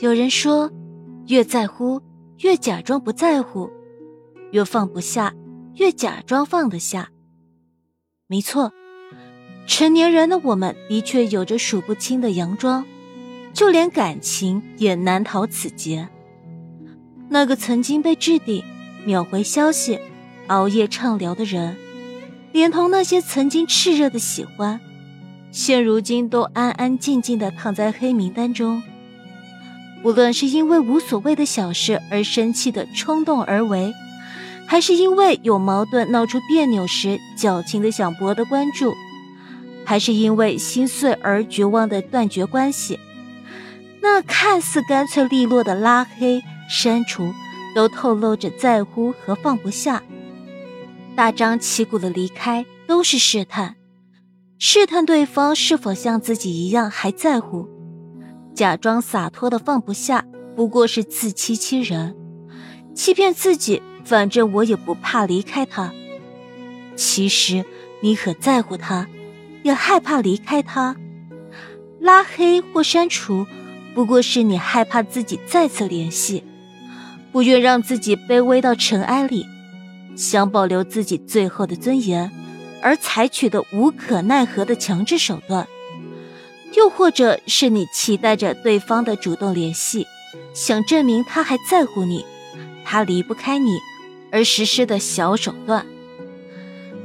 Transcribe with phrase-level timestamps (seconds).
[0.00, 0.70] 有人说，
[1.26, 2.00] 越在乎，
[2.38, 3.68] 越假装不在乎；
[4.52, 5.34] 越放不下，
[5.74, 7.10] 越假装放得下。
[8.28, 8.72] 没错，
[9.66, 12.86] 成年人的我们的确有着数不清的佯装，
[13.52, 16.08] 就连感情也难逃此劫。
[17.28, 18.62] 那个曾经被置顶、
[19.04, 19.98] 秒回消息、
[20.46, 21.76] 熬夜畅聊的人，
[22.52, 24.80] 连同那些曾经炽热的喜欢，
[25.50, 28.80] 现如今都安安静静的躺在黑名单中。
[30.04, 33.92] 无论是因为无所谓的小事而生气的冲动而为，
[34.66, 38.94] 还是因为有矛盾闹出别扭时矫情的想博得关注，
[39.84, 43.00] 还是因为心碎而绝望的断绝关系，
[44.00, 47.32] 那看似干脆利落的拉黑、删除，
[47.74, 50.02] 都透露着在乎和放不下。
[51.16, 53.74] 大张旗鼓的离开都是试探，
[54.58, 57.68] 试探对方是否像自己一样还在乎。
[58.58, 60.24] 假装洒脱的放不下，
[60.56, 62.16] 不过是自欺欺人，
[62.92, 63.80] 欺骗自己。
[64.04, 65.92] 反正我也不怕离开他。
[66.96, 67.64] 其实
[68.00, 69.06] 你可在乎他，
[69.62, 70.96] 也害怕离开他。
[72.00, 73.46] 拉黑或删除，
[73.94, 76.42] 不过是你害怕自己再次联系，
[77.30, 79.46] 不愿让自己卑微到尘埃里，
[80.16, 82.28] 想保留自己最后的尊严，
[82.82, 85.64] 而采取的无可奈何的强制手段。
[86.74, 90.06] 又或者是你期待着对方的主动联系，
[90.54, 92.24] 想证明他还在乎你，
[92.84, 93.78] 他离不开你，
[94.30, 95.86] 而实施的小手段。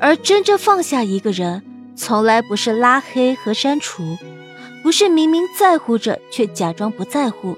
[0.00, 1.64] 而真正放下一个人，
[1.96, 4.16] 从来不是拉黑和删除，
[4.82, 7.56] 不是明明在乎着却假装不在乎，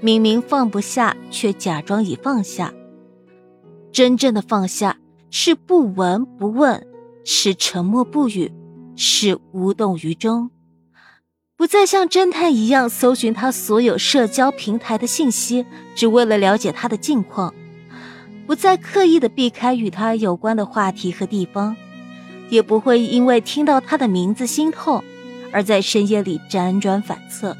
[0.00, 2.72] 明明放不下却假装已放下。
[3.90, 4.98] 真正的放下，
[5.30, 6.86] 是不闻不问，
[7.24, 8.52] 是沉默不语，
[8.94, 10.50] 是无动于衷。
[11.56, 17.54] 不再像侦探一样搜寻他所有社交平台的信息，只为了了解他的近况；
[18.44, 21.76] 不再刻意的避开与他有关的话题和地方，
[22.48, 25.04] 也不会因为听到他的名字心痛，
[25.52, 27.56] 而在深夜里辗转反侧；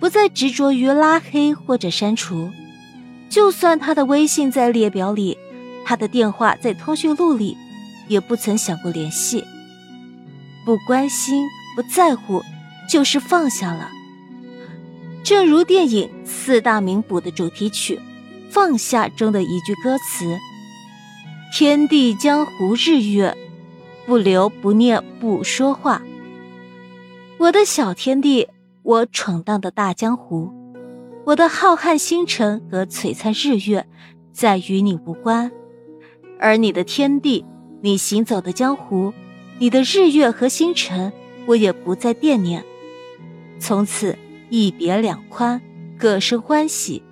[0.00, 2.50] 不再执着于拉黑或者删除，
[3.28, 5.36] 就算他的微信在列表里，
[5.84, 7.54] 他的电话在通讯录里，
[8.08, 9.44] 也不曾想过联系。
[10.64, 11.44] 不关心，
[11.76, 12.42] 不在乎。
[12.88, 13.90] 就是放下了。
[15.22, 17.96] 正如电影《四大名捕》的主题曲
[18.50, 20.38] 《放下》中的一句歌词
[21.52, 23.34] ：“天地江湖日月，
[24.06, 26.02] 不留不念不说话。”
[27.38, 28.48] 我的小天地，
[28.82, 30.52] 我闯荡的大江湖，
[31.24, 33.86] 我的浩瀚星辰和璀璨日月，
[34.32, 35.50] 再与你无关；
[36.38, 37.44] 而你的天地，
[37.80, 39.12] 你行走的江湖，
[39.58, 41.12] 你的日月和星辰，
[41.46, 42.62] 我也不再惦念。
[43.66, 44.18] 从此
[44.50, 45.62] 一别两宽，
[45.98, 47.02] 各生欢喜。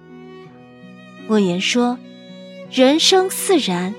[1.27, 1.99] 莫言说
[2.71, 3.95] ：“人生自然，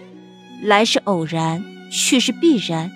[0.62, 2.92] 来是偶然，去是必然，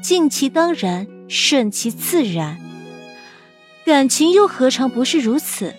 [0.00, 2.60] 尽其当然，顺其自然。
[3.84, 5.74] 感情又何尝不是如此？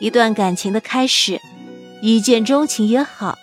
[0.00, 1.38] 一段感情的开始，
[2.00, 3.36] 一见钟情也好，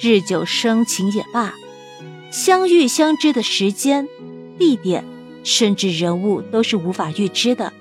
[0.00, 1.52] 日久生情也罢，
[2.30, 4.06] 相遇相知的时间、
[4.56, 5.04] 地点，
[5.42, 7.72] 甚至人物，都是无法预知的。”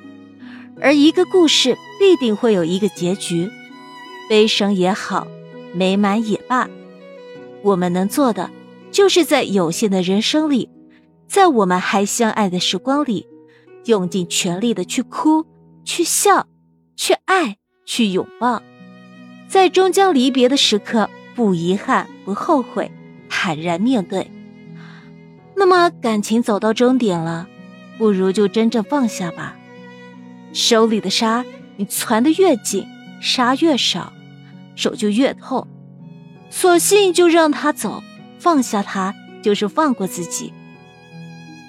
[0.82, 3.50] 而一个故事必定会有一个结局，
[4.30, 5.28] 悲伤也好，
[5.74, 6.70] 美满也罢，
[7.62, 8.50] 我们能做的，
[8.92, 10.70] 就是在有限的人生里，
[11.28, 13.28] 在我们还相爱的时光里，
[13.86, 15.46] 用尽全力的去哭，
[15.84, 16.48] 去笑，
[16.96, 18.62] 去爱，去拥抱，
[19.48, 22.92] 在终将离别的时刻，不遗憾，不后悔，
[23.28, 24.32] 坦然面对。
[25.56, 27.50] 那么感情走到终点了，
[27.98, 29.58] 不如就真正放下吧。
[30.54, 31.46] 手里的沙，
[31.78, 32.86] 你攥得越紧，
[33.22, 34.12] 沙越少，
[34.76, 35.68] 手就越痛。
[36.50, 38.02] 索性就让他走，
[38.40, 40.54] 放下他，就是放过自己。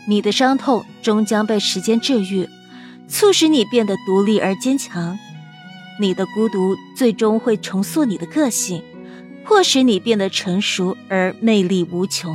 [0.08, 2.48] 你的伤痛终将被时间治愈，
[3.06, 5.18] 促使你变得独立而坚强。
[6.00, 8.82] 你的孤独最终会重塑你的个性，
[9.44, 12.34] 迫使你变得成熟而魅力无穷。